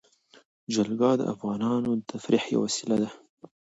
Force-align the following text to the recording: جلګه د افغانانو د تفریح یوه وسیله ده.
جلګه 0.73 1.11
د 1.17 1.21
افغانانو 1.33 1.89
د 1.97 2.01
تفریح 2.11 2.43
یوه 2.53 2.63
وسیله 2.65 2.95
ده. 3.01 3.09